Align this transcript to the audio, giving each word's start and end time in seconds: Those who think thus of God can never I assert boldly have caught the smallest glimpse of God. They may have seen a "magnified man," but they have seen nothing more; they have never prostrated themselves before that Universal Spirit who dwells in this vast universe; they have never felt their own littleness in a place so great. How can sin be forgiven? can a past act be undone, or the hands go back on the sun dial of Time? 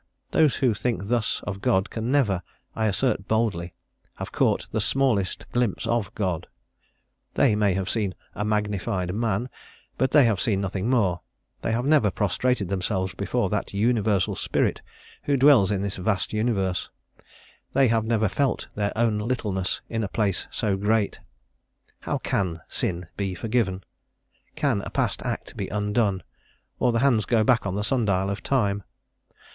Those 0.31 0.55
who 0.55 0.73
think 0.73 1.09
thus 1.09 1.41
of 1.43 1.61
God 1.61 1.91
can 1.91 2.11
never 2.11 2.41
I 2.75 2.87
assert 2.87 3.27
boldly 3.27 3.75
have 4.15 4.31
caught 4.31 4.65
the 4.71 4.81
smallest 4.81 5.45
glimpse 5.51 5.85
of 5.85 6.09
God. 6.15 6.47
They 7.35 7.53
may 7.53 7.75
have 7.75 7.87
seen 7.87 8.15
a 8.33 8.43
"magnified 8.43 9.13
man," 9.13 9.47
but 9.99 10.09
they 10.09 10.25
have 10.25 10.41
seen 10.41 10.59
nothing 10.59 10.89
more; 10.89 11.21
they 11.61 11.71
have 11.71 11.85
never 11.85 12.09
prostrated 12.09 12.67
themselves 12.67 13.13
before 13.13 13.51
that 13.51 13.75
Universal 13.75 14.37
Spirit 14.37 14.81
who 15.25 15.37
dwells 15.37 15.69
in 15.69 15.83
this 15.83 15.97
vast 15.97 16.33
universe; 16.33 16.89
they 17.73 17.87
have 17.89 18.03
never 18.03 18.27
felt 18.27 18.69
their 18.73 18.97
own 18.97 19.19
littleness 19.19 19.81
in 19.87 20.03
a 20.03 20.07
place 20.07 20.47
so 20.49 20.77
great. 20.77 21.19
How 21.99 22.17
can 22.17 22.61
sin 22.67 23.05
be 23.17 23.35
forgiven? 23.35 23.83
can 24.55 24.81
a 24.81 24.89
past 24.89 25.21
act 25.21 25.55
be 25.55 25.67
undone, 25.67 26.23
or 26.79 26.91
the 26.91 27.01
hands 27.05 27.25
go 27.25 27.43
back 27.43 27.67
on 27.67 27.75
the 27.75 27.83
sun 27.83 28.05
dial 28.05 28.31
of 28.31 28.41
Time? 28.41 28.81